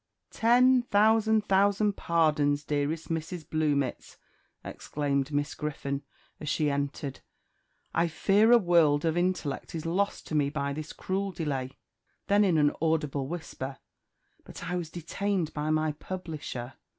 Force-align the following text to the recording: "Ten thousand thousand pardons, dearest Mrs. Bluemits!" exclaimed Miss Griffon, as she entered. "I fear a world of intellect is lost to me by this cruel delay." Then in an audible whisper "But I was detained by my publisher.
"Ten 0.31 0.81
thousand 0.81 1.45
thousand 1.47 1.95
pardons, 1.95 2.63
dearest 2.63 3.09
Mrs. 3.09 3.47
Bluemits!" 3.47 4.17
exclaimed 4.63 5.31
Miss 5.31 5.53
Griffon, 5.53 6.01
as 6.39 6.49
she 6.49 6.71
entered. 6.71 7.19
"I 7.93 8.07
fear 8.07 8.51
a 8.51 8.57
world 8.57 9.05
of 9.05 9.15
intellect 9.15 9.75
is 9.75 9.85
lost 9.85 10.25
to 10.25 10.33
me 10.33 10.49
by 10.49 10.73
this 10.73 10.91
cruel 10.91 11.31
delay." 11.31 11.77
Then 12.25 12.43
in 12.43 12.57
an 12.57 12.71
audible 12.81 13.27
whisper 13.27 13.77
"But 14.43 14.63
I 14.63 14.75
was 14.75 14.89
detained 14.89 15.53
by 15.53 15.69
my 15.69 15.91
publisher. 15.91 16.73